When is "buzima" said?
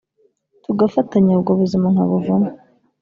1.59-1.87